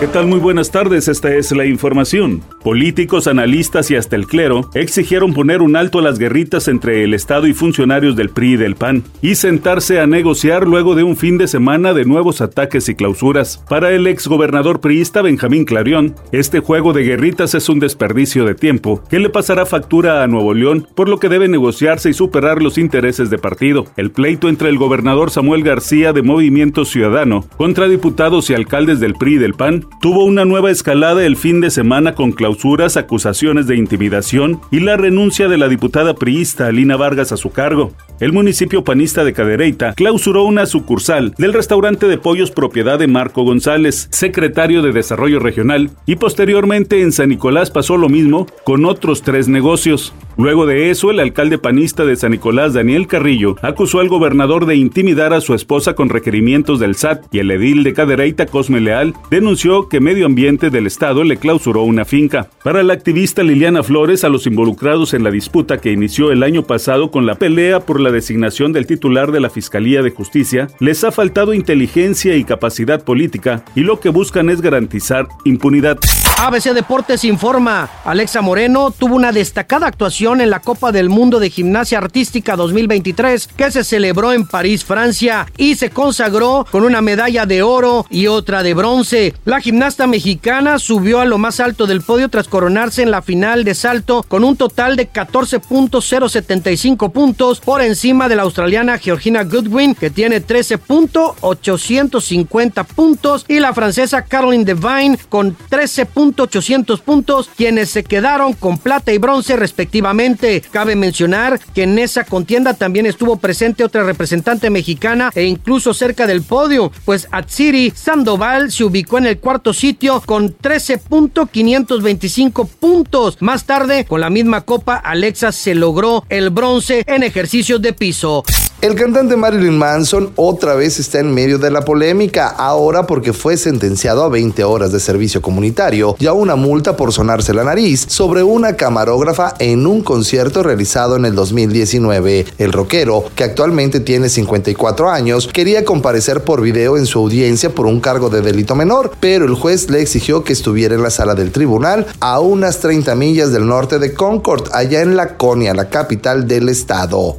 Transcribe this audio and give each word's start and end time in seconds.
¿Qué 0.00 0.06
tal? 0.06 0.28
Muy 0.28 0.38
buenas 0.38 0.70
tardes, 0.70 1.08
esta 1.08 1.34
es 1.34 1.50
la 1.50 1.66
información. 1.66 2.40
Políticos, 2.62 3.26
analistas 3.26 3.90
y 3.90 3.96
hasta 3.96 4.14
el 4.14 4.28
clero 4.28 4.70
exigieron 4.74 5.34
poner 5.34 5.60
un 5.60 5.74
alto 5.74 5.98
a 5.98 6.02
las 6.02 6.20
guerritas 6.20 6.68
entre 6.68 7.02
el 7.02 7.14
Estado 7.14 7.48
y 7.48 7.52
funcionarios 7.52 8.14
del 8.14 8.28
PRI 8.28 8.52
y 8.52 8.56
del 8.56 8.76
PAN 8.76 9.02
y 9.22 9.34
sentarse 9.34 9.98
a 9.98 10.06
negociar 10.06 10.68
luego 10.68 10.94
de 10.94 11.02
un 11.02 11.16
fin 11.16 11.36
de 11.36 11.48
semana 11.48 11.94
de 11.94 12.04
nuevos 12.04 12.40
ataques 12.40 12.88
y 12.88 12.94
clausuras. 12.94 13.64
Para 13.68 13.90
el 13.90 14.06
exgobernador 14.06 14.80
priista 14.80 15.20
Benjamín 15.20 15.64
Clarión, 15.64 16.14
este 16.30 16.60
juego 16.60 16.92
de 16.92 17.02
guerritas 17.02 17.56
es 17.56 17.68
un 17.68 17.80
desperdicio 17.80 18.44
de 18.44 18.54
tiempo 18.54 19.02
que 19.10 19.18
le 19.18 19.30
pasará 19.30 19.66
factura 19.66 20.22
a 20.22 20.28
Nuevo 20.28 20.54
León, 20.54 20.86
por 20.94 21.08
lo 21.08 21.18
que 21.18 21.28
debe 21.28 21.48
negociarse 21.48 22.10
y 22.10 22.14
superar 22.14 22.62
los 22.62 22.78
intereses 22.78 23.30
de 23.30 23.38
partido. 23.38 23.86
El 23.96 24.12
pleito 24.12 24.48
entre 24.48 24.68
el 24.68 24.78
gobernador 24.78 25.32
Samuel 25.32 25.64
García 25.64 26.12
de 26.12 26.22
Movimiento 26.22 26.84
Ciudadano 26.84 27.44
contra 27.56 27.88
diputados 27.88 28.48
y 28.48 28.54
alcaldes 28.54 29.00
del 29.00 29.14
PRI 29.14 29.34
y 29.34 29.38
del 29.38 29.54
PAN 29.54 29.87
tuvo 30.00 30.24
una 30.24 30.44
nueva 30.44 30.70
escalada 30.70 31.24
el 31.24 31.36
fin 31.36 31.60
de 31.60 31.70
semana 31.70 32.14
con 32.14 32.32
clausuras, 32.32 32.96
acusaciones 32.96 33.66
de 33.66 33.76
intimidación 33.76 34.60
y 34.70 34.80
la 34.80 34.96
renuncia 34.96 35.48
de 35.48 35.58
la 35.58 35.68
diputada 35.68 36.14
priista 36.14 36.66
Alina 36.66 36.96
Vargas 36.96 37.32
a 37.32 37.36
su 37.36 37.50
cargo. 37.50 37.92
El 38.20 38.32
municipio 38.32 38.82
panista 38.82 39.24
de 39.24 39.32
Cadereyta 39.32 39.94
clausuró 39.94 40.42
una 40.44 40.66
sucursal 40.66 41.34
del 41.38 41.52
restaurante 41.52 42.08
de 42.08 42.18
pollos 42.18 42.50
propiedad 42.50 42.98
de 42.98 43.06
Marco 43.06 43.44
González, 43.44 44.08
secretario 44.10 44.82
de 44.82 44.92
Desarrollo 44.92 45.38
Regional, 45.38 45.90
y 46.04 46.16
posteriormente 46.16 47.02
en 47.02 47.12
San 47.12 47.28
Nicolás 47.28 47.70
pasó 47.70 47.96
lo 47.96 48.08
mismo 48.08 48.46
con 48.64 48.84
otros 48.84 49.22
tres 49.22 49.48
negocios. 49.48 50.12
Luego 50.36 50.66
de 50.66 50.90
eso, 50.90 51.10
el 51.10 51.20
alcalde 51.20 51.58
panista 51.58 52.04
de 52.04 52.16
San 52.16 52.32
Nicolás, 52.32 52.74
Daniel 52.74 53.06
Carrillo, 53.06 53.56
acusó 53.62 54.00
al 54.00 54.08
gobernador 54.08 54.66
de 54.66 54.76
intimidar 54.76 55.32
a 55.32 55.40
su 55.40 55.54
esposa 55.54 55.94
con 55.94 56.08
requerimientos 56.08 56.80
del 56.80 56.94
SAT 56.94 57.26
y 57.32 57.38
el 57.38 57.50
edil 57.50 57.82
de 57.82 57.92
Cadereyta, 57.92 58.46
Cosme 58.46 58.80
Leal, 58.80 59.14
denunció 59.30 59.77
que 59.86 60.00
Medio 60.00 60.26
Ambiente 60.26 60.70
del 60.70 60.86
Estado 60.86 61.22
le 61.22 61.36
clausuró 61.36 61.82
una 61.82 62.04
finca. 62.04 62.50
Para 62.64 62.82
la 62.82 62.94
activista 62.94 63.44
Liliana 63.44 63.84
Flores, 63.84 64.24
a 64.24 64.28
los 64.28 64.46
involucrados 64.46 65.14
en 65.14 65.22
la 65.22 65.30
disputa 65.30 65.78
que 65.78 65.92
inició 65.92 66.32
el 66.32 66.42
año 66.42 66.64
pasado 66.64 67.10
con 67.10 67.26
la 67.26 67.36
pelea 67.36 67.80
por 67.80 68.00
la 68.00 68.10
designación 68.10 68.72
del 68.72 68.86
titular 68.86 69.30
de 69.30 69.40
la 69.40 69.50
Fiscalía 69.50 70.02
de 70.02 70.10
Justicia, 70.10 70.66
les 70.80 71.04
ha 71.04 71.12
faltado 71.12 71.54
inteligencia 71.54 72.34
y 72.36 72.44
capacidad 72.44 73.04
política 73.04 73.64
y 73.76 73.82
lo 73.82 74.00
que 74.00 74.08
buscan 74.08 74.50
es 74.50 74.60
garantizar 74.60 75.28
impunidad. 75.44 75.98
ABC 76.40 76.72
Deportes 76.72 77.24
informa, 77.24 77.90
Alexa 78.04 78.42
Moreno 78.42 78.92
tuvo 78.92 79.16
una 79.16 79.32
destacada 79.32 79.88
actuación 79.88 80.40
en 80.40 80.50
la 80.50 80.60
Copa 80.60 80.92
del 80.92 81.08
Mundo 81.08 81.40
de 81.40 81.50
Gimnasia 81.50 81.98
Artística 81.98 82.54
2023 82.54 83.48
que 83.56 83.72
se 83.72 83.82
celebró 83.82 84.32
en 84.32 84.46
París, 84.46 84.84
Francia, 84.84 85.48
y 85.56 85.74
se 85.74 85.90
consagró 85.90 86.64
con 86.70 86.84
una 86.84 87.02
medalla 87.02 87.44
de 87.44 87.64
oro 87.64 88.06
y 88.08 88.28
otra 88.28 88.62
de 88.62 88.74
bronce. 88.74 89.34
La 89.44 89.60
gimnasta 89.60 90.06
mexicana 90.06 90.78
subió 90.78 91.18
a 91.18 91.24
lo 91.24 91.38
más 91.38 91.58
alto 91.58 91.88
del 91.88 92.02
podio 92.02 92.28
tras 92.28 92.46
coronarse 92.46 93.02
en 93.02 93.10
la 93.10 93.20
final 93.20 93.64
de 93.64 93.74
salto 93.74 94.22
con 94.22 94.44
un 94.44 94.56
total 94.56 94.94
de 94.94 95.10
14.075 95.10 97.10
puntos 97.10 97.58
por 97.58 97.82
encima 97.82 98.28
de 98.28 98.36
la 98.36 98.42
australiana 98.42 98.98
Georgina 98.98 99.42
Goodwin 99.42 99.96
que 99.96 100.10
tiene 100.10 100.40
13.850 100.40 102.84
puntos 102.84 103.44
y 103.48 103.58
la 103.58 103.74
francesa 103.74 104.22
Caroline 104.22 104.64
Devine 104.64 105.18
con 105.28 105.56
13. 105.68 106.06
800 106.36 107.00
puntos, 107.00 107.50
quienes 107.56 107.88
se 107.90 108.04
quedaron 108.04 108.52
con 108.52 108.78
plata 108.78 109.12
y 109.12 109.18
bronce 109.18 109.56
respectivamente. 109.56 110.62
Cabe 110.70 110.94
mencionar 110.96 111.60
que 111.74 111.84
en 111.84 111.98
esa 111.98 112.24
contienda 112.24 112.74
también 112.74 113.06
estuvo 113.06 113.36
presente 113.36 113.84
otra 113.84 114.04
representante 114.04 114.68
mexicana 114.70 115.30
e 115.34 115.44
incluso 115.44 115.94
cerca 115.94 116.26
del 116.26 116.42
podio, 116.42 116.92
pues 117.04 117.28
Atsiri 117.30 117.92
Sandoval 117.94 118.72
se 118.72 118.84
ubicó 118.84 119.18
en 119.18 119.26
el 119.26 119.38
cuarto 119.38 119.72
sitio 119.72 120.20
con 120.24 120.56
13.525 120.56 122.68
puntos. 122.68 123.36
Más 123.40 123.64
tarde, 123.64 124.04
con 124.04 124.20
la 124.20 124.30
misma 124.30 124.62
copa, 124.62 124.96
Alexa 124.96 125.52
se 125.52 125.74
logró 125.74 126.24
el 126.28 126.50
bronce 126.50 127.04
en 127.06 127.22
ejercicios 127.22 127.80
de 127.82 127.92
piso. 127.92 128.44
El 128.80 128.94
cantante 128.94 129.34
Marilyn 129.34 129.76
Manson 129.76 130.30
otra 130.36 130.76
vez 130.76 131.00
está 131.00 131.18
en 131.18 131.34
medio 131.34 131.58
de 131.58 131.68
la 131.68 131.80
polémica, 131.80 132.46
ahora 132.46 133.08
porque 133.08 133.32
fue 133.32 133.56
sentenciado 133.56 134.22
a 134.22 134.28
20 134.28 134.62
horas 134.62 134.92
de 134.92 135.00
servicio 135.00 135.42
comunitario 135.42 136.14
y 136.20 136.26
a 136.26 136.32
una 136.32 136.54
multa 136.54 136.96
por 136.96 137.12
sonarse 137.12 137.52
la 137.52 137.64
nariz 137.64 138.06
sobre 138.08 138.44
una 138.44 138.76
camarógrafa 138.76 139.54
en 139.58 139.84
un 139.84 140.02
concierto 140.02 140.62
realizado 140.62 141.16
en 141.16 141.24
el 141.24 141.34
2019. 141.34 142.46
El 142.58 142.72
rockero, 142.72 143.24
que 143.34 143.42
actualmente 143.42 143.98
tiene 143.98 144.28
54 144.28 145.10
años, 145.10 145.48
quería 145.52 145.84
comparecer 145.84 146.44
por 146.44 146.60
video 146.60 146.96
en 146.96 147.06
su 147.06 147.18
audiencia 147.18 147.74
por 147.74 147.86
un 147.86 147.98
cargo 147.98 148.30
de 148.30 148.42
delito 148.42 148.76
menor, 148.76 149.10
pero 149.18 149.46
el 149.46 149.54
juez 149.54 149.90
le 149.90 150.02
exigió 150.02 150.44
que 150.44 150.52
estuviera 150.52 150.94
en 150.94 151.02
la 151.02 151.10
sala 151.10 151.34
del 151.34 151.50
tribunal 151.50 152.06
a 152.20 152.38
unas 152.38 152.78
30 152.78 153.12
millas 153.16 153.50
del 153.50 153.66
norte 153.66 153.98
de 153.98 154.14
Concord, 154.14 154.68
allá 154.72 155.02
en 155.02 155.16
Laconia, 155.16 155.74
la 155.74 155.90
capital 155.90 156.46
del 156.46 156.68
estado. 156.68 157.38